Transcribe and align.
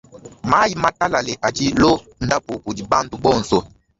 Mayi 0.49 0.75
matalale 0.83 1.33
adi 1.47 1.65
londapu 1.81 2.53
kudi 2.63 2.81
bantu 2.91 3.15
bonso. 3.23 3.57